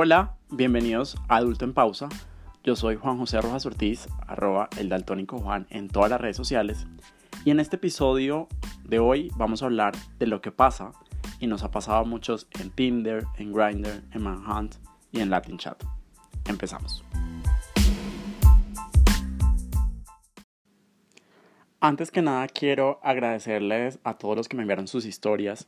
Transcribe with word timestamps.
Hola, 0.00 0.36
bienvenidos 0.48 1.16
a 1.26 1.38
Adulto 1.38 1.64
en 1.64 1.74
Pausa. 1.74 2.08
Yo 2.62 2.76
soy 2.76 2.94
Juan 2.94 3.18
José 3.18 3.40
Rojas 3.40 3.66
Ortiz, 3.66 4.06
arroba 4.28 4.68
el 4.78 4.88
daltónico 4.88 5.40
Juan 5.40 5.66
en 5.70 5.88
todas 5.88 6.08
las 6.08 6.20
redes 6.20 6.36
sociales. 6.36 6.86
Y 7.44 7.50
en 7.50 7.58
este 7.58 7.74
episodio 7.74 8.46
de 8.84 9.00
hoy 9.00 9.32
vamos 9.34 9.60
a 9.60 9.66
hablar 9.66 9.96
de 10.20 10.28
lo 10.28 10.40
que 10.40 10.52
pasa 10.52 10.92
y 11.40 11.48
nos 11.48 11.64
ha 11.64 11.72
pasado 11.72 11.98
a 11.98 12.04
muchos 12.04 12.46
en 12.60 12.70
Tinder, 12.70 13.24
en 13.38 13.52
Grindr, 13.52 14.04
en 14.12 14.22
Manhunt 14.22 14.76
y 15.10 15.18
en 15.18 15.30
Latin 15.30 15.58
Chat. 15.58 15.82
Empezamos. 16.46 17.04
Antes 21.80 22.12
que 22.12 22.22
nada 22.22 22.46
quiero 22.46 23.00
agradecerles 23.02 23.98
a 24.04 24.14
todos 24.14 24.36
los 24.36 24.48
que 24.48 24.56
me 24.56 24.62
enviaron 24.62 24.86
sus 24.86 25.04
historias. 25.06 25.66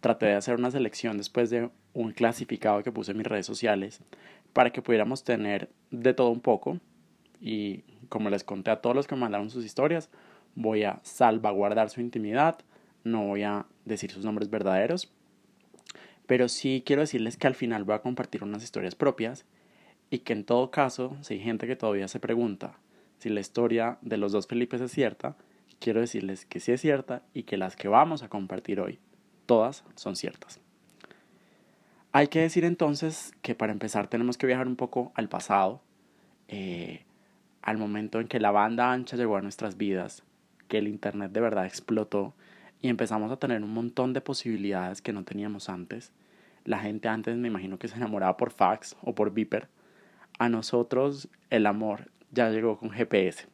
Traté 0.00 0.26
de 0.26 0.34
hacer 0.34 0.56
una 0.56 0.70
selección 0.70 1.18
después 1.18 1.50
de 1.50 1.70
un 1.92 2.12
clasificado 2.12 2.82
que 2.82 2.92
puse 2.92 3.12
en 3.12 3.18
mis 3.18 3.26
redes 3.26 3.46
sociales 3.46 4.00
para 4.52 4.70
que 4.70 4.82
pudiéramos 4.82 5.24
tener 5.24 5.70
de 5.90 6.14
todo 6.14 6.30
un 6.30 6.40
poco. 6.40 6.78
Y 7.40 7.84
como 8.08 8.30
les 8.30 8.44
conté 8.44 8.70
a 8.70 8.80
todos 8.80 8.96
los 8.96 9.06
que 9.06 9.14
me 9.14 9.22
mandaron 9.22 9.50
sus 9.50 9.64
historias, 9.64 10.10
voy 10.54 10.84
a 10.84 11.00
salvaguardar 11.02 11.90
su 11.90 12.00
intimidad, 12.00 12.58
no 13.04 13.26
voy 13.26 13.42
a 13.42 13.66
decir 13.84 14.10
sus 14.10 14.24
nombres 14.24 14.50
verdaderos. 14.50 15.12
Pero 16.26 16.48
sí 16.48 16.82
quiero 16.84 17.02
decirles 17.02 17.36
que 17.36 17.46
al 17.46 17.54
final 17.54 17.84
voy 17.84 17.94
a 17.94 18.02
compartir 18.02 18.44
unas 18.44 18.62
historias 18.62 18.94
propias 18.94 19.44
y 20.10 20.20
que 20.20 20.32
en 20.32 20.44
todo 20.44 20.70
caso, 20.70 21.16
si 21.22 21.34
hay 21.34 21.40
gente 21.40 21.66
que 21.66 21.76
todavía 21.76 22.08
se 22.08 22.20
pregunta 22.20 22.78
si 23.18 23.28
la 23.28 23.40
historia 23.40 23.98
de 24.00 24.16
los 24.16 24.32
dos 24.32 24.46
Felipes 24.46 24.80
es 24.80 24.92
cierta, 24.92 25.36
quiero 25.78 26.00
decirles 26.00 26.46
que 26.46 26.58
sí 26.58 26.72
es 26.72 26.80
cierta 26.80 27.22
y 27.34 27.42
que 27.42 27.58
las 27.58 27.76
que 27.76 27.88
vamos 27.88 28.22
a 28.22 28.28
compartir 28.28 28.80
hoy, 28.80 28.98
todas 29.50 29.82
son 29.96 30.14
ciertas. 30.14 30.60
Hay 32.12 32.28
que 32.28 32.38
decir 32.38 32.64
entonces 32.64 33.32
que 33.42 33.56
para 33.56 33.72
empezar 33.72 34.06
tenemos 34.06 34.38
que 34.38 34.46
viajar 34.46 34.68
un 34.68 34.76
poco 34.76 35.10
al 35.16 35.28
pasado, 35.28 35.82
eh, 36.46 37.02
al 37.60 37.76
momento 37.76 38.20
en 38.20 38.28
que 38.28 38.38
la 38.38 38.52
banda 38.52 38.92
ancha 38.92 39.16
llegó 39.16 39.36
a 39.36 39.42
nuestras 39.42 39.76
vidas, 39.76 40.22
que 40.68 40.78
el 40.78 40.86
Internet 40.86 41.32
de 41.32 41.40
verdad 41.40 41.66
explotó 41.66 42.32
y 42.80 42.90
empezamos 42.90 43.32
a 43.32 43.38
tener 43.38 43.64
un 43.64 43.74
montón 43.74 44.12
de 44.12 44.20
posibilidades 44.20 45.02
que 45.02 45.12
no 45.12 45.24
teníamos 45.24 45.68
antes. 45.68 46.12
La 46.64 46.78
gente 46.78 47.08
antes 47.08 47.36
me 47.36 47.48
imagino 47.48 47.76
que 47.76 47.88
se 47.88 47.96
enamoraba 47.96 48.36
por 48.36 48.52
fax 48.52 48.94
o 49.02 49.16
por 49.16 49.32
Viper. 49.32 49.66
A 50.38 50.48
nosotros 50.48 51.28
el 51.50 51.66
amor 51.66 52.12
ya 52.30 52.50
llegó 52.50 52.78
con 52.78 52.90
GPS. 52.90 53.48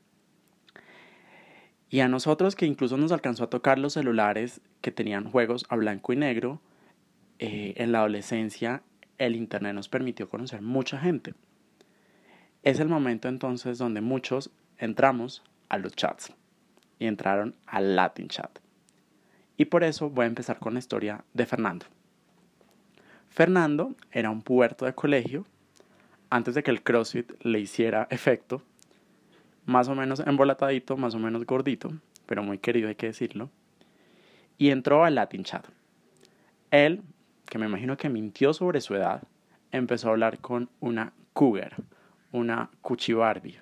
Y 1.88 2.00
a 2.00 2.08
nosotros 2.08 2.54
que 2.54 2.66
incluso 2.66 2.98
nos 2.98 3.12
alcanzó 3.12 3.44
a 3.44 3.50
tocar 3.50 3.78
los 3.78 3.94
celulares 3.94 4.60
que 4.86 4.92
tenían 4.92 5.28
juegos 5.28 5.66
a 5.68 5.74
blanco 5.74 6.12
y 6.12 6.16
negro, 6.16 6.60
eh, 7.40 7.74
en 7.76 7.90
la 7.90 7.98
adolescencia 7.98 8.84
el 9.18 9.34
Internet 9.34 9.74
nos 9.74 9.88
permitió 9.88 10.28
conocer 10.28 10.62
mucha 10.62 10.96
gente. 10.96 11.34
Es 12.62 12.78
el 12.78 12.88
momento 12.88 13.26
entonces 13.26 13.78
donde 13.78 14.00
muchos 14.00 14.52
entramos 14.78 15.42
a 15.68 15.78
los 15.78 15.96
chats 15.96 16.32
y 17.00 17.06
entraron 17.06 17.56
al 17.66 17.96
Latin 17.96 18.28
Chat. 18.28 18.60
Y 19.56 19.64
por 19.64 19.82
eso 19.82 20.08
voy 20.08 20.22
a 20.22 20.28
empezar 20.28 20.60
con 20.60 20.74
la 20.74 20.78
historia 20.78 21.24
de 21.34 21.46
Fernando. 21.46 21.86
Fernando 23.28 23.96
era 24.12 24.30
un 24.30 24.40
puerto 24.40 24.84
de 24.84 24.94
colegio 24.94 25.46
antes 26.30 26.54
de 26.54 26.62
que 26.62 26.70
el 26.70 26.84
CrossFit 26.84 27.32
le 27.42 27.58
hiciera 27.58 28.06
efecto, 28.08 28.62
más 29.64 29.88
o 29.88 29.96
menos 29.96 30.20
embolatadito, 30.20 30.96
más 30.96 31.16
o 31.16 31.18
menos 31.18 31.44
gordito, 31.44 31.90
pero 32.26 32.44
muy 32.44 32.58
querido 32.58 32.86
hay 32.88 32.94
que 32.94 33.06
decirlo, 33.06 33.50
y 34.58 34.70
entró 34.70 35.04
al 35.04 35.16
Latin 35.16 35.44
Chat. 35.44 35.66
Él, 36.70 37.02
que 37.46 37.58
me 37.58 37.66
imagino 37.66 37.96
que 37.96 38.08
mintió 38.08 38.52
sobre 38.52 38.80
su 38.80 38.94
edad, 38.94 39.22
empezó 39.70 40.08
a 40.08 40.12
hablar 40.12 40.38
con 40.38 40.70
una 40.80 41.12
cougar, 41.32 41.74
una 42.32 42.70
cuchibarbi, 42.80 43.58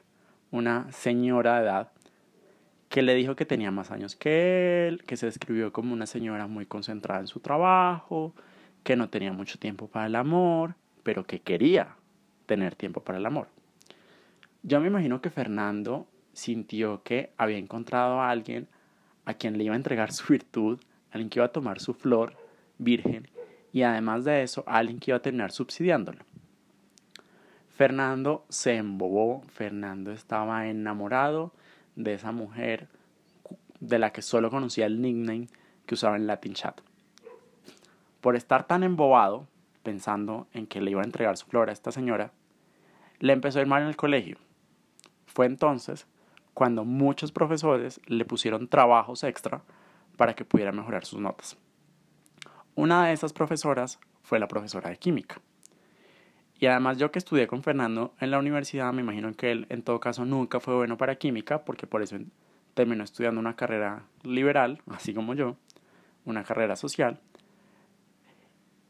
una 0.51 0.91
señora 0.93 1.57
de 1.57 1.65
edad, 1.65 1.93
que 2.89 3.03
le 3.03 3.15
dijo 3.15 3.35
que 3.35 3.45
tenía 3.45 3.71
más 3.71 3.91
años 3.91 4.15
que 4.15 4.87
él, 4.87 5.03
que 5.05 5.17
se 5.17 5.27
describió 5.27 5.73
como 5.73 5.93
una 5.93 6.07
señora 6.07 6.47
muy 6.47 6.67
concentrada 6.67 7.21
en 7.21 7.27
su 7.27 7.41
trabajo, 7.41 8.35
que 8.85 8.95
no 8.95 9.09
tenía 9.09 9.33
mucho 9.33 9.59
tiempo 9.59 9.89
para 9.89 10.07
el 10.07 10.15
amor, 10.15 10.77
pero 11.03 11.25
que 11.25 11.41
quería 11.41 11.97
tener 12.47 12.77
tiempo 12.77 13.03
para 13.03 13.19
el 13.19 13.27
amor. 13.27 13.49
Yo 14.63 14.81
me 14.81 14.87
imagino 14.87 15.21
que 15.21 15.31
Fernando 15.31 16.07
sintió 16.33 17.03
que 17.03 17.33
había 17.37 17.59
encontrado 17.59 18.21
a 18.21 18.31
alguien 18.31 18.69
a 19.25 19.35
quien 19.35 19.59
le 19.59 19.65
iba 19.65 19.75
a 19.75 19.77
entregar 19.77 20.13
su 20.13 20.33
virtud, 20.33 20.81
alguien 21.15 21.31
que 21.31 21.39
iba 21.39 21.47
a 21.47 21.53
tomar 21.53 21.81
su 21.81 21.95
flor 21.95 22.37
virgen 22.79 23.29
y 23.73 23.83
además 23.83 24.25
de 24.25 24.43
eso 24.43 24.65
alguien 24.67 24.99
que 24.99 25.13
iba 25.13 25.19
a 25.19 25.23
terminar 25.23 25.53
subsidiándolo. 25.53 26.25
Fernando 27.69 28.45
se 28.49 28.77
embobó, 28.77 29.43
Fernando 29.53 30.13
estaba 30.13 30.67
enamorado 30.69 31.53
de 31.97 32.15
esa 32.15 32.33
mujer 32.33 32.89
de 33.81 33.99
la 33.99 34.13
que 34.13 34.23
solo 34.23 34.51
conocía 34.51 34.87
el 34.87 35.01
nickname 35.01 35.49
que 35.87 35.95
usaba 35.95 36.17
en 36.17 36.27
Latin 36.27 36.55
Chat. 36.55 36.81
Por 38.21 38.37
estar 38.37 38.67
tan 38.67 38.83
embobado, 38.83 39.47
pensando 39.83 40.47
en 40.53 40.67
que 40.67 40.81
le 40.81 40.93
iba 40.93 41.03
a 41.03 41.05
entregar 41.05 41.37
su 41.37 41.47
flor 41.47 41.69
a 41.69 41.73
esta 41.73 41.93
señora, 41.93 42.33
le 43.21 43.33
empezó 43.33 43.59
a 43.59 43.63
ir 43.63 43.69
mal 43.69 43.83
en 43.83 43.89
el 43.89 43.97
colegio. 43.97 44.39
Fue 45.27 45.47
entonces 45.47 46.07
cuando 46.55 46.85
muchos 46.85 47.33
profesores 47.33 48.01
le 48.07 48.25
pusieron 48.25 48.69
trabajos 48.69 49.25
extra 49.25 49.63
para 50.17 50.35
que 50.35 50.45
pudiera 50.45 50.73
mejorar 50.73 51.05
sus 51.05 51.21
notas. 51.21 51.57
Una 52.75 53.07
de 53.07 53.13
esas 53.13 53.33
profesoras 53.33 54.01
fue 54.23 54.39
la 54.39 54.49
profesora 54.49 54.91
de 54.91 54.97
química. 54.97 55.41
Y 56.59 56.67
además 56.67 56.99
yo 56.99 57.11
que 57.11 57.19
estudié 57.19 57.47
con 57.47 57.63
Fernando 57.63 58.15
en 58.21 58.31
la 58.31 58.39
universidad, 58.39 58.93
me 58.93 59.03
imagino 59.03 59.33
que 59.35 59.53
él 59.53 59.67
en 59.69 59.83
todo 59.83 60.01
caso 60.01 60.25
nunca 60.25 60.61
fue 60.61 60.75
bueno 60.75 60.97
para 60.97 61.17
química, 61.17 61.65
porque 61.65 61.87
por 61.87 62.03
eso 62.03 62.17
terminó 62.75 63.05
estudiando 63.05 63.41
una 63.41 63.57
carrera 63.57 64.05
liberal, 64.23 64.81
así 64.87 65.15
como 65.15 65.35
yo, 65.35 65.57
una 66.25 66.45
carrera 66.45 66.77
social. 66.77 67.21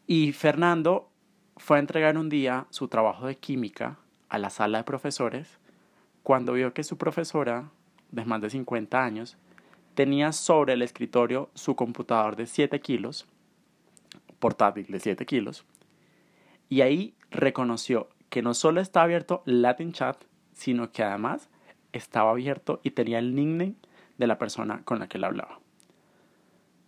Y 0.06 0.32
Fernando 0.32 1.10
fue 1.56 1.78
a 1.78 1.80
entregar 1.80 2.18
un 2.18 2.28
día 2.28 2.66
su 2.70 2.88
trabajo 2.88 3.26
de 3.26 3.36
química 3.36 3.98
a 4.28 4.38
la 4.38 4.50
sala 4.50 4.78
de 4.78 4.84
profesores 4.84 5.58
cuando 6.22 6.54
vio 6.54 6.74
que 6.74 6.84
su 6.84 6.96
profesora, 6.96 7.70
de 8.10 8.24
más 8.24 8.40
de 8.40 8.50
50 8.50 9.02
años, 9.02 9.36
tenía 9.94 10.32
sobre 10.32 10.74
el 10.74 10.82
escritorio 10.82 11.50
su 11.54 11.76
computador 11.76 12.36
de 12.36 12.46
7 12.46 12.80
kilos, 12.80 13.26
portátil 14.38 14.86
de 14.88 15.00
7 15.00 15.24
kilos, 15.26 15.64
y 16.68 16.80
ahí 16.80 17.14
reconoció 17.30 18.08
que 18.28 18.42
no 18.42 18.54
solo 18.54 18.80
estaba 18.80 19.04
abierto 19.04 19.42
Latin 19.44 19.92
Chat, 19.92 20.24
sino 20.52 20.90
que 20.92 21.02
además 21.02 21.48
estaba 21.92 22.30
abierto 22.30 22.80
y 22.82 22.90
tenía 22.90 23.18
el 23.18 23.34
nickname 23.34 23.74
de 24.18 24.26
la 24.26 24.38
persona 24.38 24.82
con 24.84 24.98
la 24.98 25.08
que 25.08 25.18
él 25.18 25.24
hablaba. 25.24 25.60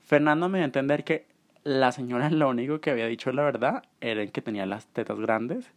Fernando 0.01 0.49
me 0.49 0.59
dio 0.59 0.65
a 0.65 0.67
entender 0.67 1.05
que 1.05 1.27
la 1.65 1.91
señora 1.93 2.31
lo 2.31 2.49
único 2.49 2.81
que 2.81 2.91
había 2.91 3.07
dicho 3.07 3.33
la 3.33 3.43
verdad 3.43 3.83
era 4.01 4.25
que 4.27 4.43
tenía 4.43 4.67
las 4.67 4.87
tetas 4.87 5.19
grandes 5.19 5.73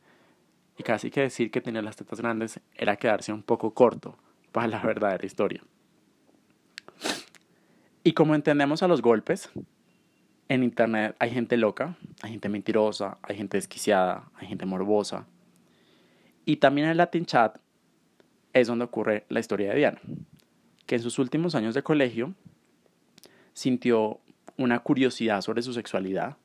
y 0.78 0.84
casi 0.84 1.10
que 1.10 1.22
decir 1.22 1.52
que 1.52 1.62
tenía 1.62 1.82
las 1.82 1.96
tetas 1.96 2.22
grandes 2.22 2.60
era 2.76 2.96
quedarse 2.96 3.34
un 3.34 3.44
poco 3.44 3.74
corto 3.74 4.18
para 4.52 4.68
la 4.68 4.80
verdadera 4.84 5.26
historia. 5.26 5.64
Y 8.04 8.14
como 8.14 8.36
entendemos 8.36 8.82
a 8.82 8.88
los 8.88 9.02
golpes, 9.02 9.50
en 10.48 10.64
internet 10.64 11.16
hay 11.20 11.32
gente 11.32 11.58
loca, 11.58 11.98
hay 12.22 12.32
gente 12.32 12.50
mentirosa, 12.50 13.18
hay 13.22 13.38
gente 13.38 13.58
desquiciada, 13.58 14.32
hay 14.36 14.48
gente 14.48 14.66
morbosa. 14.66 15.28
Y 16.46 16.58
también 16.58 16.86
en 16.86 16.92
el 16.92 16.98
Latin 16.98 17.26
Chat 17.26 17.60
es 18.54 18.68
donde 18.68 18.86
ocurre 18.86 19.26
la 19.30 19.40
historia 19.40 19.70
de 19.70 19.78
Diana, 19.78 20.00
que 20.86 20.96
en 20.96 21.02
sus 21.02 21.20
últimos 21.20 21.56
años 21.56 21.76
de 21.76 21.84
colegio 21.84 22.34
sintió 23.54 24.20
una 24.58 24.80
curiosidad 24.80 25.42
sobre 25.42 25.62
su 25.62 25.74
sexualidad, 25.74 26.38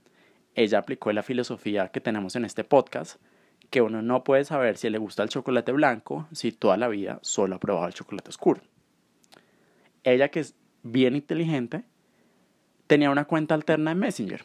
ella 0.54 0.78
aplicó 0.78 1.12
la 1.12 1.22
filosofía 1.22 1.88
que 1.88 2.00
tenemos 2.00 2.36
en 2.36 2.44
este 2.44 2.64
podcast, 2.64 3.20
que 3.70 3.80
uno 3.80 4.02
no 4.02 4.22
puede 4.22 4.44
saber 4.44 4.76
si 4.76 4.88
le 4.90 4.98
gusta 4.98 5.22
el 5.22 5.28
chocolate 5.28 5.72
blanco 5.72 6.28
si 6.32 6.52
toda 6.52 6.76
la 6.76 6.88
vida 6.88 7.18
solo 7.22 7.56
ha 7.56 7.60
probado 7.60 7.86
el 7.86 7.94
chocolate 7.94 8.28
oscuro. 8.28 8.60
Ella, 10.04 10.28
que 10.28 10.44
bien 10.84 11.16
inteligente, 11.16 11.82
tenía 12.86 13.10
una 13.10 13.24
cuenta 13.24 13.54
alterna 13.54 13.90
en 13.90 13.98
Messenger, 13.98 14.44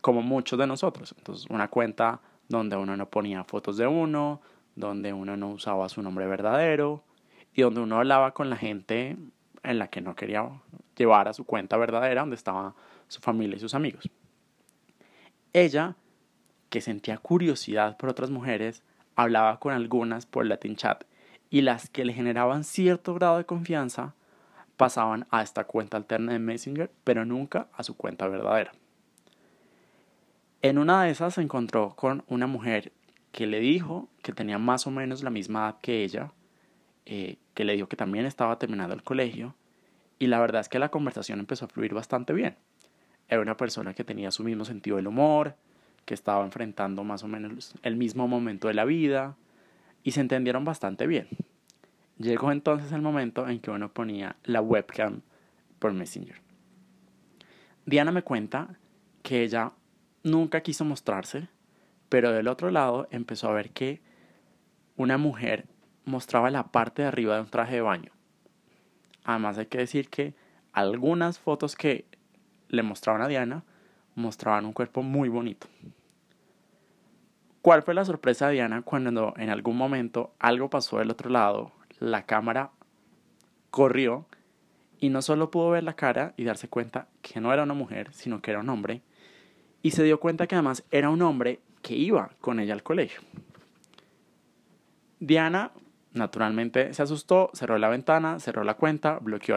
como 0.00 0.22
muchos 0.22 0.58
de 0.58 0.66
nosotros. 0.66 1.14
Entonces, 1.16 1.46
una 1.48 1.68
cuenta 1.68 2.20
donde 2.48 2.76
uno 2.76 2.96
no 2.96 3.08
ponía 3.08 3.44
fotos 3.44 3.76
de 3.76 3.86
uno, 3.86 4.40
donde 4.74 5.12
uno 5.12 5.36
no 5.36 5.50
usaba 5.50 5.88
su 5.88 6.02
nombre 6.02 6.26
verdadero 6.26 7.04
y 7.54 7.62
donde 7.62 7.80
uno 7.80 7.98
hablaba 7.98 8.32
con 8.32 8.50
la 8.50 8.56
gente 8.56 9.16
en 9.62 9.78
la 9.78 9.88
que 9.88 10.00
no 10.00 10.16
quería 10.16 10.48
llevar 10.96 11.28
a 11.28 11.34
su 11.34 11.44
cuenta 11.44 11.76
verdadera, 11.76 12.22
donde 12.22 12.36
estaba 12.36 12.74
su 13.06 13.20
familia 13.20 13.56
y 13.56 13.60
sus 13.60 13.74
amigos. 13.74 14.10
Ella, 15.52 15.96
que 16.70 16.80
sentía 16.80 17.18
curiosidad 17.18 17.96
por 17.96 18.08
otras 18.08 18.30
mujeres, 18.30 18.82
hablaba 19.16 19.58
con 19.58 19.74
algunas 19.74 20.26
por 20.26 20.46
Latin 20.46 20.76
Chat 20.76 21.04
y 21.50 21.62
las 21.62 21.90
que 21.90 22.04
le 22.04 22.12
generaban 22.12 22.64
cierto 22.64 23.14
grado 23.14 23.38
de 23.38 23.44
confianza 23.44 24.14
pasaban 24.78 25.26
a 25.30 25.42
esta 25.42 25.64
cuenta 25.64 25.98
alterna 25.98 26.32
de 26.32 26.38
Messenger, 26.38 26.90
pero 27.04 27.26
nunca 27.26 27.66
a 27.74 27.82
su 27.82 27.96
cuenta 27.96 28.28
verdadera. 28.28 28.72
En 30.62 30.78
una 30.78 31.02
de 31.02 31.10
esas 31.10 31.34
se 31.34 31.42
encontró 31.42 31.94
con 31.96 32.24
una 32.28 32.46
mujer 32.46 32.92
que 33.32 33.46
le 33.46 33.60
dijo 33.60 34.08
que 34.22 34.32
tenía 34.32 34.56
más 34.56 34.86
o 34.86 34.90
menos 34.90 35.22
la 35.22 35.30
misma 35.30 35.64
edad 35.66 35.80
que 35.82 36.04
ella, 36.04 36.32
eh, 37.06 37.36
que 37.54 37.64
le 37.64 37.74
dijo 37.74 37.88
que 37.88 37.96
también 37.96 38.24
estaba 38.24 38.58
terminando 38.58 38.94
el 38.94 39.02
colegio, 39.02 39.54
y 40.18 40.28
la 40.28 40.40
verdad 40.40 40.60
es 40.60 40.68
que 40.68 40.78
la 40.78 40.90
conversación 40.90 41.40
empezó 41.40 41.66
a 41.66 41.68
fluir 41.68 41.92
bastante 41.92 42.32
bien. 42.32 42.56
Era 43.28 43.42
una 43.42 43.56
persona 43.56 43.94
que 43.94 44.04
tenía 44.04 44.30
su 44.30 44.44
mismo 44.44 44.64
sentido 44.64 44.96
del 44.96 45.08
humor, 45.08 45.56
que 46.04 46.14
estaba 46.14 46.44
enfrentando 46.44 47.04
más 47.04 47.22
o 47.24 47.28
menos 47.28 47.74
el 47.82 47.96
mismo 47.96 48.28
momento 48.28 48.68
de 48.68 48.74
la 48.74 48.84
vida, 48.84 49.36
y 50.04 50.12
se 50.12 50.20
entendieron 50.20 50.64
bastante 50.64 51.06
bien. 51.06 51.28
Llegó 52.18 52.50
entonces 52.50 52.90
el 52.90 53.00
momento 53.00 53.48
en 53.48 53.60
que 53.60 53.70
uno 53.70 53.92
ponía 53.92 54.36
la 54.42 54.60
webcam 54.60 55.20
por 55.78 55.92
Messenger. 55.92 56.40
Diana 57.86 58.10
me 58.10 58.22
cuenta 58.22 58.76
que 59.22 59.42
ella 59.42 59.72
nunca 60.24 60.62
quiso 60.62 60.84
mostrarse, 60.84 61.48
pero 62.08 62.32
del 62.32 62.48
otro 62.48 62.70
lado 62.70 63.06
empezó 63.12 63.48
a 63.48 63.52
ver 63.52 63.70
que 63.70 64.00
una 64.96 65.16
mujer 65.16 65.66
mostraba 66.04 66.50
la 66.50 66.72
parte 66.72 67.02
de 67.02 67.08
arriba 67.08 67.36
de 67.36 67.42
un 67.42 67.50
traje 67.50 67.76
de 67.76 67.82
baño. 67.82 68.10
Además 69.22 69.58
hay 69.58 69.66
que 69.66 69.78
decir 69.78 70.08
que 70.08 70.34
algunas 70.72 71.38
fotos 71.38 71.76
que 71.76 72.04
le 72.68 72.82
mostraban 72.82 73.22
a 73.22 73.28
Diana 73.28 73.62
mostraban 74.16 74.66
un 74.66 74.72
cuerpo 74.72 75.02
muy 75.02 75.28
bonito. 75.28 75.68
¿Cuál 77.62 77.82
fue 77.82 77.94
la 77.94 78.04
sorpresa 78.04 78.48
de 78.48 78.54
Diana 78.54 78.82
cuando 78.82 79.34
en 79.36 79.50
algún 79.50 79.76
momento 79.76 80.34
algo 80.40 80.68
pasó 80.68 80.98
del 80.98 81.10
otro 81.10 81.30
lado 81.30 81.77
la 82.00 82.26
cámara 82.26 82.70
corrió 83.70 84.26
y 85.00 85.10
no 85.10 85.22
solo 85.22 85.50
pudo 85.50 85.70
ver 85.70 85.84
la 85.84 85.94
cara 85.94 86.34
y 86.36 86.44
darse 86.44 86.68
cuenta 86.68 87.08
que 87.22 87.40
no 87.40 87.52
era 87.52 87.62
una 87.62 87.74
mujer, 87.74 88.12
sino 88.12 88.40
que 88.40 88.50
era 88.50 88.60
un 88.60 88.68
hombre, 88.68 89.02
y 89.82 89.92
se 89.92 90.02
dio 90.02 90.18
cuenta 90.18 90.46
que 90.46 90.56
además 90.56 90.84
era 90.90 91.10
un 91.10 91.22
hombre 91.22 91.60
que 91.82 91.94
iba 91.94 92.30
con 92.40 92.58
ella 92.60 92.74
al 92.74 92.82
colegio. 92.82 93.20
Diana 95.20 95.72
naturalmente 96.12 96.92
se 96.94 97.02
asustó, 97.02 97.50
cerró 97.52 97.78
la 97.78 97.88
ventana, 97.88 98.40
cerró 98.40 98.64
la 98.64 98.74
cuenta, 98.74 99.18
bloqueó 99.18 99.56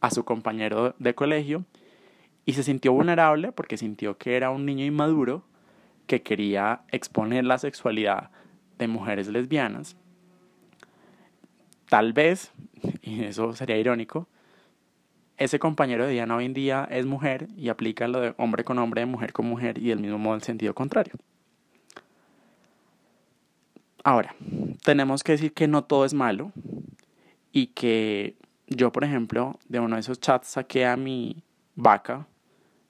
a 0.00 0.10
su 0.10 0.24
compañero 0.24 0.94
de 0.98 1.14
colegio 1.14 1.64
y 2.44 2.54
se 2.54 2.62
sintió 2.62 2.92
vulnerable 2.92 3.52
porque 3.52 3.76
sintió 3.76 4.18
que 4.18 4.36
era 4.36 4.50
un 4.50 4.66
niño 4.66 4.84
inmaduro 4.84 5.44
que 6.06 6.22
quería 6.22 6.82
exponer 6.88 7.44
la 7.44 7.58
sexualidad 7.58 8.30
de 8.78 8.88
mujeres 8.88 9.28
lesbianas 9.28 9.96
Tal 11.90 12.12
vez, 12.12 12.52
y 13.02 13.24
eso 13.24 13.52
sería 13.54 13.76
irónico, 13.76 14.28
ese 15.36 15.58
compañero 15.58 16.06
de 16.06 16.12
Diana 16.12 16.36
hoy 16.36 16.44
en 16.44 16.54
día 16.54 16.86
es 16.88 17.04
mujer 17.04 17.48
y 17.56 17.68
aplica 17.68 18.06
lo 18.06 18.20
de 18.20 18.32
hombre 18.38 18.62
con 18.62 18.78
hombre, 18.78 19.04
mujer 19.06 19.32
con 19.32 19.46
mujer 19.46 19.76
y 19.76 19.88
del 19.88 19.98
mismo 19.98 20.16
modo 20.16 20.36
en 20.36 20.40
sentido 20.40 20.72
contrario. 20.72 21.14
Ahora, 24.04 24.36
tenemos 24.84 25.24
que 25.24 25.32
decir 25.32 25.52
que 25.52 25.66
no 25.66 25.82
todo 25.82 26.04
es 26.04 26.14
malo 26.14 26.52
y 27.50 27.68
que 27.68 28.36
yo, 28.68 28.92
por 28.92 29.02
ejemplo, 29.02 29.58
de 29.68 29.80
uno 29.80 29.96
de 29.96 30.00
esos 30.00 30.20
chats 30.20 30.46
saqué 30.46 30.86
a 30.86 30.96
mi 30.96 31.42
vaca, 31.74 32.28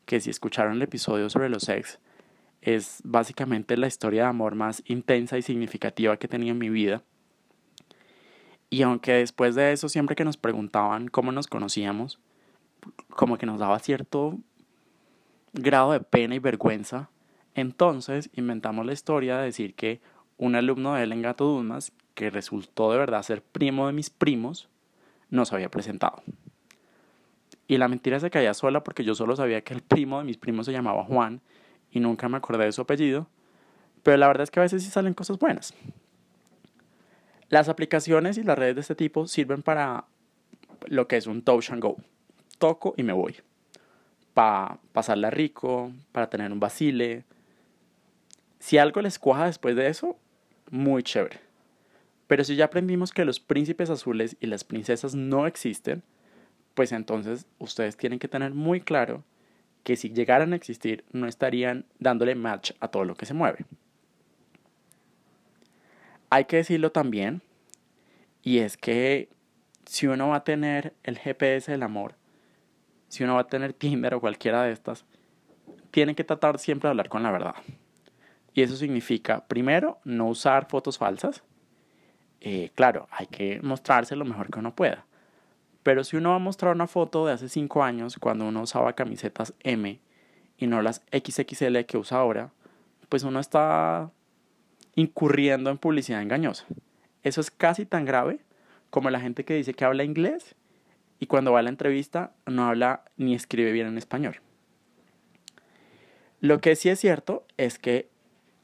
que 0.04 0.20
si 0.20 0.28
escucharon 0.28 0.74
el 0.74 0.82
episodio 0.82 1.30
sobre 1.30 1.48
los 1.48 1.70
ex, 1.70 1.98
es 2.60 3.00
básicamente 3.02 3.78
la 3.78 3.86
historia 3.86 4.24
de 4.24 4.28
amor 4.28 4.56
más 4.56 4.82
intensa 4.84 5.38
y 5.38 5.42
significativa 5.42 6.18
que 6.18 6.26
he 6.26 6.28
tenido 6.28 6.52
en 6.52 6.58
mi 6.58 6.68
vida. 6.68 7.02
Y 8.70 8.82
aunque 8.82 9.12
después 9.12 9.56
de 9.56 9.72
eso, 9.72 9.88
siempre 9.88 10.14
que 10.14 10.24
nos 10.24 10.36
preguntaban 10.36 11.08
cómo 11.08 11.32
nos 11.32 11.48
conocíamos, 11.48 12.20
como 13.10 13.36
que 13.36 13.46
nos 13.46 13.58
daba 13.58 13.80
cierto 13.80 14.38
grado 15.52 15.90
de 15.92 16.00
pena 16.00 16.36
y 16.36 16.38
vergüenza, 16.38 17.10
entonces 17.54 18.30
inventamos 18.34 18.86
la 18.86 18.92
historia 18.92 19.38
de 19.38 19.46
decir 19.46 19.74
que 19.74 20.00
un 20.38 20.54
alumno 20.54 20.94
de 20.94 21.02
él 21.02 21.12
en 21.12 21.22
Gato 21.22 21.44
Dumas, 21.44 21.92
que 22.14 22.30
resultó 22.30 22.92
de 22.92 22.98
verdad 22.98 23.22
ser 23.22 23.42
primo 23.42 23.88
de 23.88 23.92
mis 23.92 24.08
primos, 24.08 24.68
nos 25.30 25.52
había 25.52 25.70
presentado. 25.70 26.22
Y 27.66 27.76
la 27.78 27.88
mentira 27.88 28.18
se 28.20 28.30
caía 28.30 28.54
sola 28.54 28.82
porque 28.82 29.04
yo 29.04 29.14
solo 29.14 29.36
sabía 29.36 29.62
que 29.62 29.74
el 29.74 29.82
primo 29.82 30.18
de 30.18 30.24
mis 30.24 30.36
primos 30.36 30.66
se 30.66 30.72
llamaba 30.72 31.04
Juan 31.04 31.40
y 31.90 32.00
nunca 32.00 32.28
me 32.28 32.36
acordé 32.36 32.64
de 32.64 32.72
su 32.72 32.82
apellido. 32.82 33.28
Pero 34.02 34.16
la 34.16 34.28
verdad 34.28 34.44
es 34.44 34.50
que 34.50 34.60
a 34.60 34.62
veces 34.62 34.82
sí 34.82 34.90
salen 34.90 35.14
cosas 35.14 35.38
buenas. 35.38 35.74
Las 37.50 37.68
aplicaciones 37.68 38.38
y 38.38 38.44
las 38.44 38.56
redes 38.56 38.76
de 38.76 38.80
este 38.80 38.94
tipo 38.94 39.26
sirven 39.26 39.62
para 39.62 40.04
lo 40.86 41.08
que 41.08 41.16
es 41.16 41.26
un 41.26 41.42
touch 41.42 41.70
and 41.70 41.82
go. 41.82 41.96
Toco 42.58 42.94
y 42.96 43.02
me 43.02 43.12
voy. 43.12 43.36
Para 44.34 44.78
pasarla 44.92 45.30
rico, 45.30 45.92
para 46.12 46.30
tener 46.30 46.52
un 46.52 46.60
vacile. 46.60 47.24
Si 48.60 48.78
algo 48.78 49.02
les 49.02 49.18
cuaja 49.18 49.46
después 49.46 49.74
de 49.74 49.88
eso, 49.88 50.16
muy 50.70 51.02
chévere. 51.02 51.40
Pero 52.28 52.44
si 52.44 52.54
ya 52.54 52.66
aprendimos 52.66 53.10
que 53.10 53.24
los 53.24 53.40
príncipes 53.40 53.90
azules 53.90 54.36
y 54.38 54.46
las 54.46 54.62
princesas 54.62 55.16
no 55.16 55.48
existen, 55.48 56.04
pues 56.74 56.92
entonces 56.92 57.46
ustedes 57.58 57.96
tienen 57.96 58.20
que 58.20 58.28
tener 58.28 58.54
muy 58.54 58.80
claro 58.80 59.24
que 59.82 59.96
si 59.96 60.10
llegaran 60.10 60.52
a 60.52 60.56
existir 60.56 61.04
no 61.10 61.26
estarían 61.26 61.84
dándole 61.98 62.36
match 62.36 62.70
a 62.78 62.86
todo 62.86 63.04
lo 63.04 63.16
que 63.16 63.26
se 63.26 63.34
mueve. 63.34 63.64
Hay 66.30 66.44
que 66.44 66.56
decirlo 66.56 66.92
también, 66.92 67.42
y 68.42 68.58
es 68.58 68.76
que 68.76 69.28
si 69.84 70.06
uno 70.06 70.28
va 70.28 70.36
a 70.36 70.44
tener 70.44 70.94
el 71.02 71.18
GPS 71.18 71.72
del 71.72 71.82
amor, 71.82 72.14
si 73.08 73.24
uno 73.24 73.34
va 73.34 73.40
a 73.40 73.46
tener 73.48 73.72
Tinder 73.72 74.14
o 74.14 74.20
cualquiera 74.20 74.62
de 74.62 74.72
estas, 74.72 75.04
tiene 75.90 76.14
que 76.14 76.22
tratar 76.22 76.60
siempre 76.60 76.86
de 76.86 76.90
hablar 76.92 77.08
con 77.08 77.24
la 77.24 77.32
verdad. 77.32 77.56
Y 78.54 78.62
eso 78.62 78.76
significa, 78.76 79.46
primero, 79.46 79.98
no 80.04 80.28
usar 80.28 80.68
fotos 80.68 80.98
falsas. 80.98 81.42
Eh, 82.40 82.70
claro, 82.76 83.08
hay 83.10 83.26
que 83.26 83.60
mostrarse 83.62 84.14
lo 84.14 84.24
mejor 84.24 84.50
que 84.50 84.60
uno 84.60 84.74
pueda. 84.74 85.06
Pero 85.82 86.04
si 86.04 86.16
uno 86.16 86.30
va 86.30 86.36
a 86.36 86.40
mostrar 86.40 86.74
una 86.74 86.86
foto 86.86 87.26
de 87.26 87.32
hace 87.32 87.48
5 87.48 87.82
años, 87.82 88.16
cuando 88.20 88.46
uno 88.46 88.62
usaba 88.62 88.92
camisetas 88.92 89.54
M 89.60 90.00
y 90.56 90.66
no 90.66 90.82
las 90.82 91.02
XXL 91.10 91.80
que 91.86 91.98
usa 91.98 92.18
ahora, 92.18 92.52
pues 93.08 93.24
uno 93.24 93.40
está 93.40 94.12
incurriendo 95.00 95.70
en 95.70 95.78
publicidad 95.78 96.20
engañosa. 96.20 96.66
Eso 97.22 97.40
es 97.40 97.50
casi 97.50 97.86
tan 97.86 98.04
grave 98.04 98.40
como 98.90 99.10
la 99.10 99.20
gente 99.20 99.44
que 99.44 99.54
dice 99.54 99.74
que 99.74 99.84
habla 99.84 100.04
inglés 100.04 100.54
y 101.18 101.26
cuando 101.26 101.52
va 101.52 101.60
a 101.60 101.62
la 101.62 101.70
entrevista 101.70 102.32
no 102.46 102.66
habla 102.66 103.04
ni 103.16 103.34
escribe 103.34 103.72
bien 103.72 103.86
en 103.86 103.98
español. 103.98 104.40
Lo 106.40 106.60
que 106.60 106.76
sí 106.76 106.88
es 106.88 107.00
cierto 107.00 107.46
es 107.56 107.78
que 107.78 108.08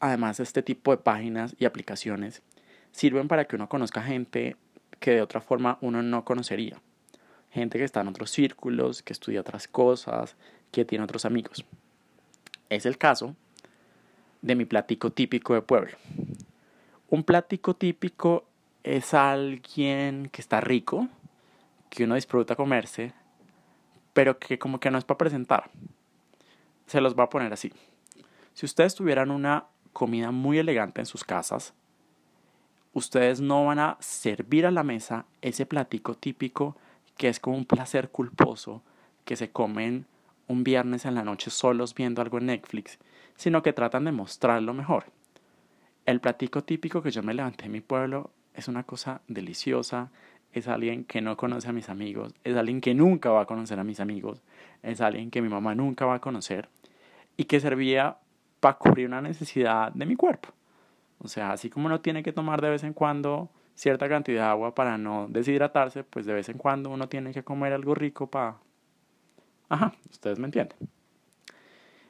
además 0.00 0.40
este 0.40 0.62
tipo 0.62 0.90
de 0.90 0.98
páginas 0.98 1.56
y 1.58 1.64
aplicaciones 1.64 2.42
sirven 2.92 3.28
para 3.28 3.46
que 3.46 3.56
uno 3.56 3.68
conozca 3.68 4.02
gente 4.02 4.56
que 5.00 5.12
de 5.12 5.22
otra 5.22 5.40
forma 5.40 5.78
uno 5.80 6.02
no 6.02 6.24
conocería. 6.24 6.80
Gente 7.50 7.78
que 7.78 7.84
está 7.84 8.00
en 8.00 8.08
otros 8.08 8.30
círculos, 8.30 9.02
que 9.02 9.12
estudia 9.12 9.40
otras 9.40 9.68
cosas, 9.68 10.36
que 10.70 10.84
tiene 10.84 11.04
otros 11.04 11.24
amigos. 11.24 11.64
Es 12.68 12.84
el 12.84 12.98
caso 12.98 13.34
de 14.42 14.54
mi 14.54 14.64
platico 14.64 15.10
típico 15.10 15.54
de 15.54 15.62
pueblo. 15.62 15.96
Un 17.08 17.22
plático 17.22 17.74
típico 17.74 18.44
es 18.82 19.14
alguien 19.14 20.28
que 20.32 20.40
está 20.40 20.60
rico, 20.60 21.08
que 21.88 22.02
uno 22.02 22.16
disfruta 22.16 22.56
comerse, 22.56 23.12
pero 24.12 24.40
que 24.40 24.58
como 24.58 24.80
que 24.80 24.90
no 24.90 24.98
es 24.98 25.04
para 25.04 25.18
presentar. 25.18 25.70
Se 26.86 27.00
los 27.00 27.16
va 27.16 27.24
a 27.24 27.28
poner 27.30 27.52
así. 27.52 27.72
Si 28.54 28.66
ustedes 28.66 28.96
tuvieran 28.96 29.30
una 29.30 29.66
comida 29.92 30.32
muy 30.32 30.58
elegante 30.58 31.00
en 31.00 31.06
sus 31.06 31.22
casas, 31.22 31.74
ustedes 32.92 33.40
no 33.40 33.66
van 33.66 33.78
a 33.78 33.96
servir 34.00 34.66
a 34.66 34.72
la 34.72 34.82
mesa 34.82 35.26
ese 35.42 35.64
platico 35.64 36.14
típico 36.14 36.76
que 37.16 37.28
es 37.28 37.38
como 37.38 37.56
un 37.56 37.66
placer 37.66 38.10
culposo 38.10 38.82
que 39.24 39.36
se 39.36 39.50
comen 39.50 40.06
un 40.48 40.64
viernes 40.64 41.04
en 41.04 41.14
la 41.14 41.22
noche 41.22 41.50
solos 41.50 41.94
viendo 41.94 42.20
algo 42.20 42.38
en 42.38 42.46
Netflix, 42.46 42.98
sino 43.36 43.62
que 43.62 43.72
tratan 43.72 44.06
de 44.06 44.12
mostrarlo 44.12 44.74
mejor. 44.74 45.15
El 46.06 46.20
platico 46.20 46.62
típico 46.62 47.02
que 47.02 47.10
yo 47.10 47.24
me 47.24 47.34
levanté 47.34 47.66
en 47.66 47.72
mi 47.72 47.80
pueblo 47.80 48.30
es 48.54 48.68
una 48.68 48.84
cosa 48.84 49.22
deliciosa, 49.26 50.12
es 50.52 50.68
alguien 50.68 51.04
que 51.04 51.20
no 51.20 51.36
conoce 51.36 51.68
a 51.68 51.72
mis 51.72 51.88
amigos, 51.88 52.32
es 52.44 52.56
alguien 52.56 52.80
que 52.80 52.94
nunca 52.94 53.30
va 53.30 53.42
a 53.42 53.46
conocer 53.46 53.80
a 53.80 53.84
mis 53.84 53.98
amigos, 53.98 54.40
es 54.84 55.00
alguien 55.00 55.32
que 55.32 55.42
mi 55.42 55.48
mamá 55.48 55.74
nunca 55.74 56.06
va 56.06 56.14
a 56.14 56.20
conocer 56.20 56.68
y 57.36 57.44
que 57.44 57.58
servía 57.58 58.18
para 58.60 58.78
cubrir 58.78 59.08
una 59.08 59.20
necesidad 59.20 59.92
de 59.92 60.06
mi 60.06 60.14
cuerpo. 60.14 60.50
O 61.18 61.26
sea, 61.26 61.50
así 61.50 61.70
como 61.70 61.86
uno 61.86 62.00
tiene 62.00 62.22
que 62.22 62.32
tomar 62.32 62.62
de 62.62 62.70
vez 62.70 62.84
en 62.84 62.92
cuando 62.92 63.50
cierta 63.74 64.08
cantidad 64.08 64.44
de 64.44 64.48
agua 64.48 64.76
para 64.76 64.96
no 64.98 65.26
deshidratarse, 65.28 66.04
pues 66.04 66.24
de 66.24 66.34
vez 66.34 66.48
en 66.48 66.56
cuando 66.56 66.88
uno 66.88 67.08
tiene 67.08 67.32
que 67.32 67.42
comer 67.42 67.72
algo 67.72 67.96
rico 67.96 68.28
para... 68.28 68.58
Ajá, 69.68 69.92
ustedes 70.08 70.38
me 70.38 70.46
entienden. 70.46 70.78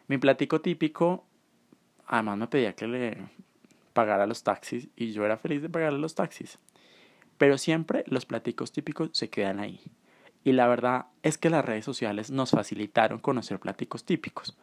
Mi 0.07 0.19
platico 0.19 0.61
típico, 0.61 1.25
además 2.07 2.37
me 2.37 2.47
pedía 2.47 2.75
que 2.75 2.87
le 2.87 3.19
pagar 3.97 4.21
a 4.21 4.27
los 4.27 4.43
taxis 4.43 4.91
y 4.95 5.13
yo 5.13 5.25
era 5.25 5.39
feliz 5.39 5.63
de 5.63 5.71
pagar 5.71 5.95
a 5.95 5.97
los 5.97 6.15
taxis. 6.15 6.59
Pero 7.39 7.57
siempre 7.57 8.05
los 8.09 8.27
platicos 8.27 8.71
típicos 8.71 9.09
se 9.15 9.31
quedan 9.31 9.59
ahí. 9.59 9.81
Y 10.45 10.53
la 10.53 10.69
verdad 10.69 11.07
es 11.23 11.39
que 11.39 11.49
las 11.49 11.65
redes 11.65 11.87
sociales 11.87 12.31
nos 12.31 12.51
facilitaron 12.51 13.21
conocer 13.21 13.59
platicos 13.59 14.05
típicos, 14.05 14.55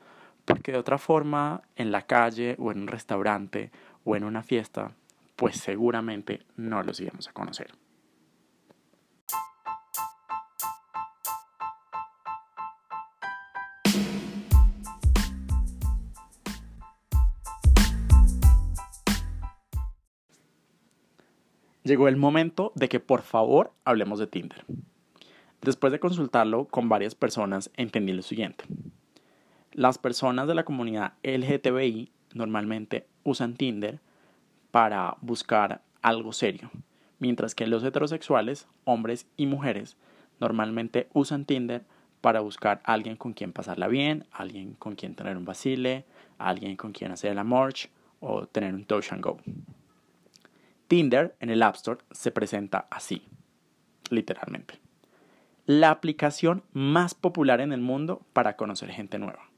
porque 0.45 0.71
de 0.71 0.77
otra 0.77 0.99
forma 0.99 1.63
en 1.75 1.91
la 1.91 2.03
calle 2.03 2.55
o 2.59 2.71
en 2.71 2.81
un 2.81 2.87
restaurante 2.87 3.71
o 4.03 4.15
en 4.15 4.23
una 4.23 4.43
fiesta, 4.43 4.91
pues 5.35 5.57
seguramente 5.57 6.43
no 6.55 6.83
los 6.83 6.99
íbamos 6.99 7.27
a 7.27 7.33
conocer. 7.33 7.82
Llegó 21.83 22.07
el 22.07 22.15
momento 22.15 22.71
de 22.75 22.87
que 22.87 23.01
por 23.01 23.23
favor 23.23 23.73
hablemos 23.83 24.17
de 24.17 24.27
Tinder. 24.27 24.63
Después 25.61 25.91
de 25.91 25.99
consultarlo 25.99 26.65
con 26.65 26.87
varias 26.87 27.13
personas, 27.13 27.71
entendí 27.75 28.13
lo 28.13 28.21
siguiente. 28.21 28.63
Las 29.73 29.97
personas 29.97 30.47
de 30.47 30.55
la 30.55 30.63
comunidad 30.63 31.13
LGTBI 31.23 32.11
normalmente 32.33 33.05
usan 33.23 33.55
Tinder 33.55 33.99
para 34.71 35.17
buscar 35.21 35.81
algo 36.01 36.31
serio, 36.31 36.71
mientras 37.19 37.53
que 37.53 37.67
los 37.67 37.83
heterosexuales, 37.83 38.67
hombres 38.85 39.27
y 39.35 39.45
mujeres, 39.45 39.97
normalmente 40.39 41.09
usan 41.13 41.43
Tinder 41.45 41.83
para 42.21 42.39
buscar 42.39 42.81
a 42.85 42.93
alguien 42.93 43.17
con 43.17 43.33
quien 43.33 43.51
pasarla 43.51 43.89
bien, 43.89 44.25
alguien 44.31 44.73
con 44.73 44.95
quien 44.95 45.15
tener 45.15 45.35
un 45.35 45.43
vacile, 45.43 46.05
alguien 46.37 46.77
con 46.77 46.93
quien 46.93 47.11
hacer 47.11 47.31
el 47.31 47.39
amor 47.39 47.73
o 48.21 48.47
tener 48.47 48.73
un 48.73 48.85
touch 48.85 49.11
and 49.11 49.21
go. 49.21 49.37
Tinder 50.93 51.35
en 51.39 51.49
el 51.49 51.63
App 51.63 51.73
Store 51.73 52.01
se 52.11 52.29
presenta 52.29 52.85
así, 52.91 53.23
literalmente. 54.11 54.79
La 55.65 55.89
aplicación 55.89 56.61
más 56.71 57.15
popular 57.15 57.61
en 57.61 57.73
el 57.73 57.81
mundo 57.81 58.23
para 58.31 58.55
conocer 58.57 58.91
gente 58.91 59.17
nueva. 59.17 59.49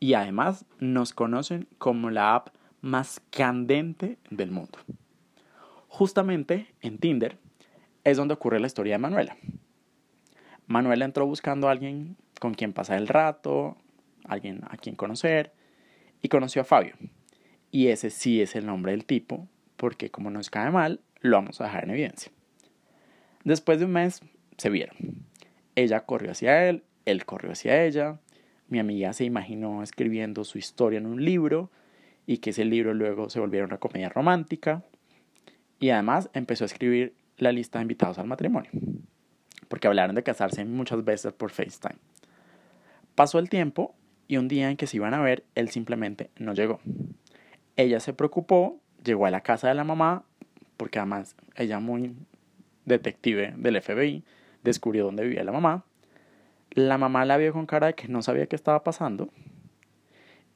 Y 0.00 0.12
además 0.12 0.66
nos 0.80 1.14
conocen 1.14 1.66
como 1.78 2.10
la 2.10 2.34
app 2.34 2.48
más 2.82 3.22
candente 3.30 4.18
del 4.28 4.50
mundo. 4.50 4.78
Justamente 5.88 6.74
en 6.82 6.98
Tinder 6.98 7.38
es 8.04 8.18
donde 8.18 8.34
ocurre 8.34 8.60
la 8.60 8.66
historia 8.66 8.96
de 8.96 8.98
Manuela. 8.98 9.38
Manuela 10.66 11.06
entró 11.06 11.24
buscando 11.24 11.68
a 11.68 11.70
alguien 11.70 12.18
con 12.38 12.52
quien 12.52 12.74
pasar 12.74 12.98
el 12.98 13.08
rato, 13.08 13.78
alguien 14.24 14.60
a 14.68 14.76
quien 14.76 14.94
conocer, 14.94 15.54
y 16.20 16.28
conoció 16.28 16.60
a 16.60 16.66
Fabio. 16.66 16.96
Y 17.70 17.86
ese 17.86 18.10
sí 18.10 18.42
es 18.42 18.54
el 18.56 18.66
nombre 18.66 18.92
del 18.92 19.06
tipo 19.06 19.48
porque 19.84 20.10
como 20.10 20.30
nos 20.30 20.48
cae 20.48 20.70
mal, 20.70 21.02
lo 21.20 21.36
vamos 21.36 21.60
a 21.60 21.64
dejar 21.64 21.84
en 21.84 21.90
evidencia. 21.90 22.32
Después 23.44 23.78
de 23.78 23.84
un 23.84 23.92
mes, 23.92 24.22
se 24.56 24.70
vieron. 24.70 24.96
Ella 25.76 26.06
corrió 26.06 26.30
hacia 26.30 26.70
él, 26.70 26.84
él 27.04 27.26
corrió 27.26 27.52
hacia 27.52 27.84
ella. 27.84 28.18
Mi 28.68 28.78
amiga 28.78 29.12
se 29.12 29.24
imaginó 29.24 29.82
escribiendo 29.82 30.42
su 30.44 30.56
historia 30.56 30.96
en 30.96 31.04
un 31.04 31.22
libro 31.22 31.70
y 32.26 32.38
que 32.38 32.48
ese 32.48 32.64
libro 32.64 32.94
luego 32.94 33.28
se 33.28 33.40
volviera 33.40 33.66
una 33.66 33.76
comedia 33.76 34.08
romántica. 34.08 34.82
Y 35.80 35.90
además 35.90 36.30
empezó 36.32 36.64
a 36.64 36.72
escribir 36.72 37.12
la 37.36 37.52
lista 37.52 37.78
de 37.78 37.82
invitados 37.82 38.18
al 38.18 38.26
matrimonio, 38.26 38.70
porque 39.68 39.86
hablaron 39.86 40.16
de 40.16 40.22
casarse 40.22 40.64
muchas 40.64 41.04
veces 41.04 41.34
por 41.34 41.50
FaceTime. 41.50 41.98
Pasó 43.14 43.38
el 43.38 43.50
tiempo 43.50 43.94
y 44.28 44.38
un 44.38 44.48
día 44.48 44.70
en 44.70 44.78
que 44.78 44.86
se 44.86 44.96
iban 44.96 45.12
a 45.12 45.20
ver, 45.20 45.44
él 45.54 45.68
simplemente 45.68 46.30
no 46.38 46.54
llegó. 46.54 46.80
Ella 47.76 48.00
se 48.00 48.14
preocupó 48.14 48.80
llegó 49.04 49.26
a 49.26 49.30
la 49.30 49.42
casa 49.42 49.68
de 49.68 49.74
la 49.74 49.84
mamá, 49.84 50.24
porque 50.76 50.98
además 50.98 51.36
ella 51.56 51.78
muy 51.78 52.16
detective 52.84 53.54
del 53.56 53.80
FBI, 53.80 54.24
descubrió 54.62 55.04
dónde 55.04 55.24
vivía 55.24 55.44
la 55.44 55.52
mamá. 55.52 55.84
La 56.70 56.98
mamá 56.98 57.24
la 57.24 57.36
vio 57.36 57.52
con 57.52 57.66
cara 57.66 57.88
de 57.88 57.94
que 57.94 58.08
no 58.08 58.22
sabía 58.22 58.46
qué 58.46 58.56
estaba 58.56 58.82
pasando 58.82 59.30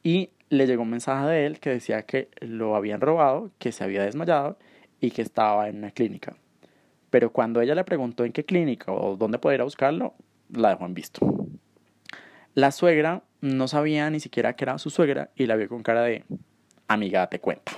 y 0.02 0.30
le 0.48 0.66
llegó 0.66 0.82
un 0.82 0.90
mensaje 0.90 1.26
de 1.26 1.46
él 1.46 1.60
que 1.60 1.70
decía 1.70 2.02
que 2.02 2.28
lo 2.40 2.74
habían 2.74 3.00
robado, 3.00 3.50
que 3.58 3.72
se 3.72 3.84
había 3.84 4.02
desmayado 4.02 4.58
y 5.00 5.10
que 5.10 5.22
estaba 5.22 5.68
en 5.68 5.78
una 5.78 5.90
clínica. 5.90 6.36
Pero 7.10 7.32
cuando 7.32 7.60
ella 7.60 7.74
le 7.74 7.84
preguntó 7.84 8.24
en 8.24 8.32
qué 8.32 8.44
clínica 8.44 8.92
o 8.92 9.16
dónde 9.16 9.38
podía 9.38 9.56
ir 9.56 9.60
a 9.60 9.64
buscarlo, 9.64 10.14
la 10.50 10.70
dejó 10.70 10.86
en 10.86 10.94
visto. 10.94 11.46
La 12.54 12.72
suegra 12.72 13.22
no 13.40 13.68
sabía 13.68 14.10
ni 14.10 14.20
siquiera 14.20 14.56
que 14.56 14.64
era 14.64 14.78
su 14.78 14.90
suegra 14.90 15.30
y 15.36 15.46
la 15.46 15.56
vio 15.56 15.68
con 15.68 15.82
cara 15.82 16.02
de 16.02 16.24
amiga, 16.88 17.28
te 17.28 17.38
cuenta. 17.38 17.72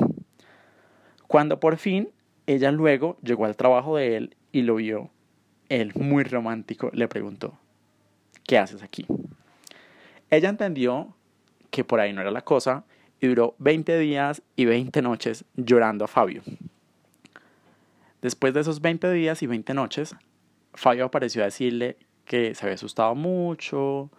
Cuando 1.31 1.61
por 1.61 1.77
fin 1.77 2.11
ella 2.49 2.73
luego 2.73 3.17
llegó 3.23 3.45
al 3.45 3.55
trabajo 3.55 3.97
de 3.97 4.17
él 4.17 4.37
y 4.51 4.63
lo 4.63 4.75
vio, 4.75 5.11
él 5.69 5.93
muy 5.95 6.25
romántico 6.25 6.91
le 6.93 7.07
preguntó, 7.07 7.57
¿qué 8.49 8.59
haces 8.59 8.83
aquí? 8.83 9.07
Ella 10.29 10.49
entendió 10.49 11.15
que 11.71 11.85
por 11.85 12.01
ahí 12.01 12.13
no 12.13 12.21
era 12.21 12.33
la 12.33 12.43
cosa 12.43 12.83
y 13.21 13.29
duró 13.29 13.55
20 13.59 13.97
días 14.01 14.43
y 14.57 14.65
20 14.65 15.03
noches 15.03 15.45
llorando 15.55 16.05
a 16.05 16.09
Fabio. 16.09 16.43
Después 18.23 18.53
de 18.53 18.63
esos 18.63 18.81
20 18.81 19.13
días 19.13 19.41
y 19.45 19.47
20 19.47 19.73
noches, 19.73 20.17
Fabio 20.75 21.05
apareció 21.05 21.43
a 21.43 21.45
decirle 21.45 21.97
que 22.25 22.57
se 22.57 22.67
había 22.67 22.75
asustado 22.75 23.15
mucho, 23.15 24.11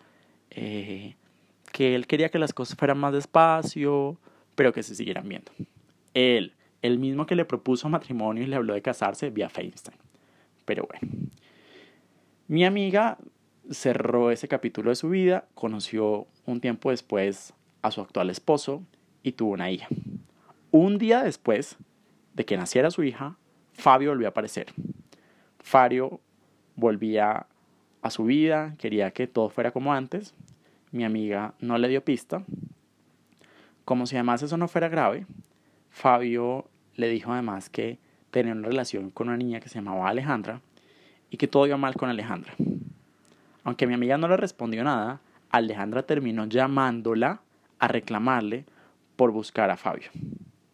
eh, 0.49 1.15
que 1.73 1.93
él 1.93 2.07
quería 2.07 2.29
que 2.29 2.39
las 2.39 2.53
cosas 2.53 2.77
fueran 2.77 2.99
más 2.99 3.11
despacio, 3.11 4.17
pero 4.55 4.71
que 4.71 4.81
se 4.81 4.95
siguieran 4.95 5.27
viendo. 5.27 5.51
Él, 6.13 6.53
el 6.81 6.99
mismo 6.99 7.25
que 7.25 7.35
le 7.35 7.45
propuso 7.45 7.89
matrimonio 7.89 8.43
y 8.43 8.47
le 8.47 8.55
habló 8.55 8.73
de 8.73 8.81
casarse 8.81 9.29
vía 9.29 9.49
FaceTime. 9.49 9.97
Pero 10.65 10.87
bueno. 10.87 11.27
Mi 12.47 12.65
amiga 12.65 13.17
cerró 13.69 14.31
ese 14.31 14.47
capítulo 14.47 14.89
de 14.89 14.95
su 14.95 15.09
vida, 15.09 15.45
conoció 15.53 16.27
un 16.45 16.59
tiempo 16.59 16.91
después 16.91 17.53
a 17.81 17.91
su 17.91 18.01
actual 18.01 18.29
esposo 18.29 18.83
y 19.23 19.33
tuvo 19.33 19.51
una 19.51 19.71
hija. 19.71 19.87
Un 20.71 20.97
día 20.97 21.23
después 21.23 21.77
de 22.33 22.45
que 22.45 22.57
naciera 22.57 22.91
su 22.91 23.03
hija, 23.03 23.37
Fabio 23.73 24.11
volvió 24.11 24.27
a 24.27 24.31
aparecer. 24.31 24.67
Fabio 25.59 26.19
volvía 26.75 27.45
a 28.01 28.09
su 28.09 28.25
vida, 28.25 28.75
quería 28.77 29.11
que 29.11 29.27
todo 29.27 29.49
fuera 29.49 29.71
como 29.71 29.93
antes. 29.93 30.33
Mi 30.91 31.03
amiga 31.03 31.53
no 31.59 31.77
le 31.77 31.87
dio 31.87 32.03
pista. 32.03 32.43
Como 33.85 34.05
si 34.05 34.15
además 34.15 34.43
eso 34.43 34.57
no 34.57 34.67
fuera 34.67 34.89
grave, 34.89 35.25
Fabio 35.89 36.65
le 36.95 37.09
dijo 37.09 37.31
además 37.31 37.69
que 37.69 37.99
tenía 38.31 38.53
una 38.53 38.67
relación 38.67 39.11
con 39.11 39.27
una 39.27 39.37
niña 39.37 39.59
que 39.59 39.69
se 39.69 39.75
llamaba 39.75 40.09
Alejandra 40.09 40.61
y 41.29 41.37
que 41.37 41.47
todo 41.47 41.67
iba 41.67 41.77
mal 41.77 41.95
con 41.95 42.09
Alejandra. 42.09 42.53
Aunque 43.63 43.87
mi 43.87 43.93
amiga 43.93 44.17
no 44.17 44.27
le 44.27 44.37
respondió 44.37 44.83
nada, 44.83 45.21
Alejandra 45.49 46.03
terminó 46.03 46.45
llamándola 46.45 47.41
a 47.79 47.87
reclamarle 47.87 48.65
por 49.15 49.31
buscar 49.31 49.69
a 49.69 49.77
Fabio. 49.77 50.09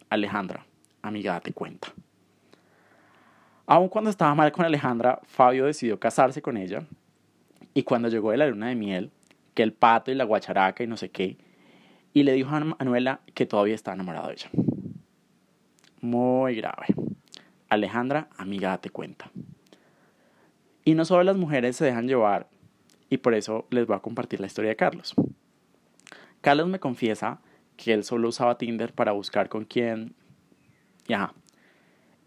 Alejandra, 0.08 0.64
amiga, 1.02 1.32
date 1.34 1.52
cuenta. 1.52 1.88
Aun 3.66 3.88
cuando 3.88 4.10
estaba 4.10 4.34
mal 4.34 4.50
con 4.52 4.64
Alejandra, 4.64 5.20
Fabio 5.24 5.66
decidió 5.66 6.00
casarse 6.00 6.40
con 6.40 6.56
ella 6.56 6.84
y 7.74 7.82
cuando 7.82 8.08
llegó 8.08 8.30
de 8.30 8.38
la 8.38 8.46
luna 8.46 8.68
de 8.68 8.74
miel, 8.74 9.10
que 9.54 9.62
el 9.62 9.72
pato 9.72 10.10
y 10.10 10.14
la 10.14 10.24
guacharaca 10.24 10.82
y 10.82 10.86
no 10.86 10.96
sé 10.96 11.10
qué, 11.10 11.36
y 12.14 12.22
le 12.22 12.32
dijo 12.32 12.50
a 12.50 12.60
Manuela 12.60 13.20
que 13.34 13.44
todavía 13.44 13.74
estaba 13.74 13.94
enamorado 13.94 14.28
de 14.28 14.34
ella 14.34 14.50
muy 16.00 16.54
grave. 16.54 16.86
Alejandra, 17.68 18.28
amiga, 18.36 18.70
date 18.70 18.90
cuenta. 18.90 19.30
Y 20.84 20.94
no 20.94 21.04
solo 21.04 21.22
las 21.22 21.36
mujeres 21.36 21.76
se 21.76 21.84
dejan 21.84 22.08
llevar, 22.08 22.48
y 23.10 23.18
por 23.18 23.34
eso 23.34 23.66
les 23.70 23.86
voy 23.86 23.96
a 23.96 24.00
compartir 24.00 24.40
la 24.40 24.46
historia 24.46 24.70
de 24.70 24.76
Carlos. 24.76 25.14
Carlos 26.40 26.68
me 26.68 26.80
confiesa 26.80 27.40
que 27.76 27.92
él 27.92 28.04
solo 28.04 28.28
usaba 28.28 28.58
Tinder 28.58 28.92
para 28.92 29.12
buscar 29.12 29.48
con 29.48 29.64
quién. 29.64 30.14
Ya. 31.06 31.32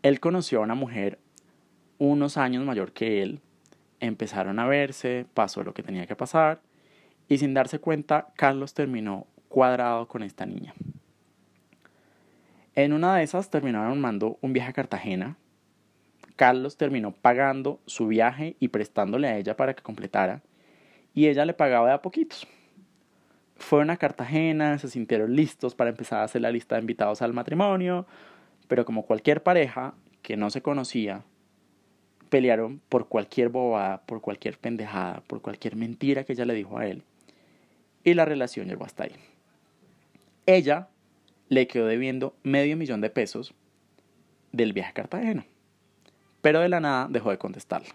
Él 0.02 0.20
conoció 0.20 0.60
a 0.60 0.64
una 0.64 0.76
mujer 0.76 1.20
unos 1.98 2.38
años 2.38 2.66
mayor 2.66 2.94
que 2.94 3.22
él. 3.22 3.42
Empezaron 4.00 4.58
a 4.60 4.66
verse, 4.66 5.26
pasó 5.34 5.64
lo 5.64 5.74
que 5.74 5.84
tenía 5.84 6.08
que 6.08 6.16
pasar, 6.16 6.62
y 7.28 7.38
sin 7.38 7.54
darse 7.54 7.80
cuenta, 7.80 8.34
Carlos 8.36 8.74
terminó 8.74 9.28
cuadrado 9.48 10.08
con 10.08 10.24
esta 10.24 10.46
niña. 10.46 10.74
En 12.76 12.94
una 12.94 13.18
de 13.18 13.24
esas 13.24 13.50
terminaron 13.50 13.92
armando 13.92 14.38
un 14.42 14.54
viaje 14.54 14.70
a 14.70 14.74
Cartagena. 14.74 15.38
Carlos 16.38 16.78
terminó 16.78 17.12
pagando 17.12 17.82
su 17.86 18.08
viaje 18.08 18.56
y 18.60 18.70
prestándole 18.70 19.28
a 19.28 19.38
ella 19.38 19.58
para 19.58 19.74
que 19.74 19.84
completara. 19.84 20.42
Y 21.14 21.28
ella 21.28 21.46
le 21.46 21.54
pagaba 21.54 21.88
de 21.88 21.94
a 21.94 22.02
poquitos. 22.02 22.48
Fueron 23.58 23.90
a 23.90 23.98
Cartagena, 23.98 24.78
se 24.80 24.88
sintieron 24.88 25.36
listos 25.36 25.76
para 25.76 25.90
empezar 25.90 26.20
a 26.20 26.24
hacer 26.24 26.42
la 26.42 26.52
lista 26.52 26.76
de 26.76 26.82
invitados 26.82 27.22
al 27.22 27.34
matrimonio. 27.34 28.08
Pero 28.70 28.86
como 28.86 29.06
cualquier 29.06 29.44
pareja 29.44 29.94
que 30.22 30.38
no 30.38 30.50
se 30.50 30.62
conocía, 30.62 31.24
pelearon 32.30 32.82
por 32.88 33.10
cualquier 33.10 33.50
bobada, 33.50 34.02
por 34.04 34.22
cualquier 34.22 34.58
pendejada, 34.58 35.22
por 35.28 35.42
cualquier 35.42 35.76
mentira 35.76 36.24
que 36.24 36.32
ella 36.34 36.46
le 36.46 36.54
dijo 36.54 36.78
a 36.78 36.88
él. 36.88 37.04
Y 38.06 38.14
la 38.14 38.24
relación 38.24 38.68
llegó 38.68 38.86
hasta 38.86 39.04
ahí. 39.04 39.16
Ella 40.46 40.88
le 41.52 41.68
quedó 41.68 41.86
debiendo 41.86 42.34
medio 42.44 42.78
millón 42.78 43.02
de 43.02 43.10
pesos 43.10 43.54
del 44.54 44.72
viaje 44.72 44.92
a 44.92 44.94
Cartagena. 44.94 45.46
Pero 46.42 46.62
de 46.62 46.70
la 46.70 46.80
nada 46.80 47.10
dejó 47.10 47.30
de 47.30 47.38
contestarle. 47.38 47.90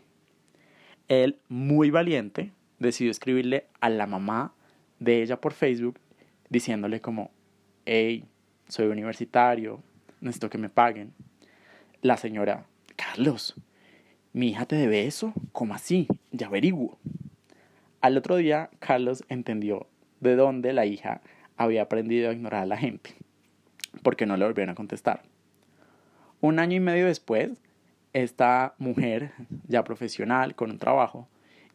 Él, 1.09 1.39
muy 1.49 1.89
valiente, 1.89 2.53
decidió 2.79 3.11
escribirle 3.11 3.65
a 3.81 3.89
la 3.89 4.07
mamá 4.07 4.53
de 4.99 5.23
ella 5.23 5.41
por 5.41 5.55
Facebook 5.55 5.99
diciéndole 6.51 7.01
como, 7.01 7.31
hey, 7.87 8.27
soy 8.69 8.89
universitario, 8.89 9.83
necesito 10.21 10.51
que 10.51 10.59
me 10.59 10.69
paguen. 10.69 11.15
La 12.03 12.19
señora, 12.19 12.67
Carlos, 12.95 13.55
mi 14.35 14.49
hija 14.51 14.67
te 14.67 14.77
debe 14.77 15.07
eso. 15.07 15.33
¿Cómo 15.53 15.73
así? 15.73 16.09
Ya 16.31 16.49
averiguo. 16.49 16.99
Al 18.03 18.19
otro 18.19 18.37
día, 18.37 18.69
Carlos 18.81 19.25
entendió 19.31 19.87
de 20.21 20.37
dónde 20.37 20.75
la 20.75 20.85
hija 20.85 21.23
había 21.57 21.81
aprendido 21.81 22.29
a 22.29 22.35
ignorar 22.35 22.65
a 22.65 22.67
la 22.67 22.77
gente, 22.77 23.15
porque 24.03 24.27
no 24.27 24.37
le 24.37 24.45
volvieron 24.45 24.73
a 24.73 24.75
contestar. 24.75 25.23
Un 26.41 26.59
año 26.59 26.77
y 26.77 26.81
medio 26.81 27.07
después, 27.07 27.61
esta 28.13 28.75
mujer, 28.79 29.33
ya 29.67 29.85
profesional, 29.85 30.55
con 30.55 30.71
un 30.71 30.79
trabajo, 30.79 31.29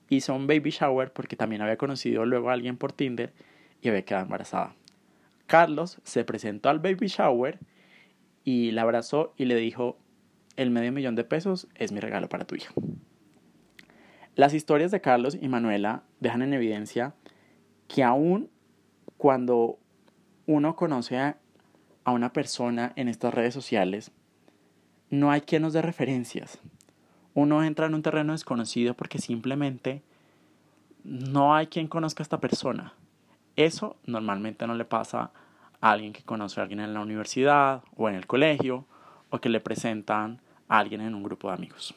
hizo 0.10 0.36
un 0.36 0.48
baby 0.48 0.72
shower 0.72 1.12
porque 1.14 1.36
también 1.36 1.62
había 1.62 1.78
conocido 1.78 2.26
luego 2.26 2.50
a 2.50 2.54
alguien 2.54 2.78
por 2.78 2.94
Tinder 2.94 3.34
y 3.82 3.90
había 3.90 4.04
quedado 4.04 4.26
embarazada. 4.26 4.76
Carlos 5.48 6.00
se 6.04 6.24
presentó 6.24 6.70
al 6.70 6.80
baby 6.80 7.08
shower 7.08 7.60
y 8.44 8.72
la 8.72 8.84
abrazó 8.84 9.34
y 9.38 9.46
le 9.46 9.56
dijo, 9.56 9.98
el 10.56 10.72
medio 10.72 10.92
millón 10.92 11.16
de 11.16 11.24
pesos 11.24 11.68
es 11.76 11.92
mi 11.92 12.00
regalo 12.00 12.30
para 12.30 12.46
tu 12.46 12.56
hija. 12.56 12.74
Las 14.36 14.54
historias 14.54 14.92
de 14.92 15.02
Carlos 15.02 15.38
y 15.40 15.48
Manuela 15.48 16.04
dejan 16.20 16.42
en 16.42 16.54
evidencia 16.54 17.14
que 17.88 18.04
aún 18.04 18.50
cuando 19.18 19.78
uno 20.46 20.76
conoce 20.76 21.36
una 22.12 22.34
persona 22.34 22.94
en 22.96 23.08
estas 23.08 23.34
redes 23.34 23.54
sociales, 23.54 24.12
no 25.10 25.32
hay 25.32 25.42
quien 25.42 25.62
nos 25.62 25.74
dé 25.74 25.82
referencias. 25.82 26.60
Uno 27.34 27.64
entra 27.64 27.86
en 27.86 27.94
un 27.94 28.02
terreno 28.02 28.34
desconocido 28.34 28.94
porque 28.94 29.20
simplemente 29.20 30.02
no 31.04 31.56
hay 31.56 31.68
quien 31.68 31.88
conozca 31.88 32.22
a 32.22 32.26
esta 32.26 32.40
persona. 32.40 32.94
Eso 33.56 33.98
normalmente 34.06 34.68
no 34.68 34.76
le 34.76 34.86
pasa 34.86 35.32
a 35.80 35.92
alguien 35.92 36.14
que 36.14 36.24
conoce 36.24 36.60
a 36.60 36.64
alguien 36.64 36.80
en 36.80 36.94
la 36.94 37.02
universidad 37.02 37.84
o 37.96 38.10
en 38.10 38.16
el 38.16 38.28
colegio 38.28 38.86
o 39.30 39.40
que 39.40 39.50
le 39.50 39.60
presentan 39.60 40.42
a 40.68 40.80
alguien 40.80 41.02
en 41.02 41.16
un 41.16 41.24
grupo 41.24 41.50
de 41.50 41.56
amigos. 41.56 41.96